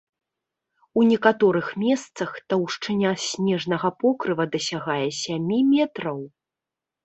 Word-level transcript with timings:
У 0.99 1.03
некаторых 1.11 1.65
месцах 1.83 2.33
таўшчыня 2.55 3.11
снежнага 3.27 3.87
покрыва 4.03 4.43
дасягае 4.59 5.07
сямі 5.23 5.59
метраў! 5.73 6.17